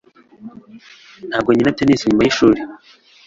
[1.29, 2.59] Ntabwo nkina tennis nyuma yishuri